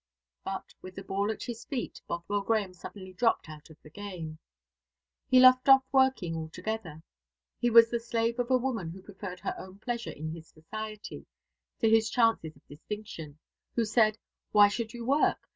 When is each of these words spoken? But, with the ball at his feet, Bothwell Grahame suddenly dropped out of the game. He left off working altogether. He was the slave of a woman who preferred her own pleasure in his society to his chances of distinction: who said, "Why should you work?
But, 0.43 0.73
with 0.81 0.95
the 0.95 1.03
ball 1.03 1.29
at 1.29 1.43
his 1.43 1.63
feet, 1.65 2.01
Bothwell 2.07 2.41
Grahame 2.41 2.73
suddenly 2.73 3.13
dropped 3.13 3.47
out 3.47 3.69
of 3.69 3.77
the 3.83 3.89
game. 3.91 4.39
He 5.27 5.39
left 5.39 5.69
off 5.69 5.83
working 5.91 6.35
altogether. 6.35 7.03
He 7.59 7.69
was 7.69 7.91
the 7.91 7.99
slave 7.99 8.39
of 8.39 8.49
a 8.49 8.57
woman 8.57 8.89
who 8.89 9.03
preferred 9.03 9.41
her 9.41 9.53
own 9.59 9.77
pleasure 9.77 10.09
in 10.09 10.31
his 10.31 10.47
society 10.47 11.27
to 11.81 11.87
his 11.87 12.09
chances 12.09 12.55
of 12.55 12.65
distinction: 12.67 13.37
who 13.75 13.85
said, 13.85 14.17
"Why 14.51 14.69
should 14.69 14.91
you 14.91 15.05
work? 15.05 15.47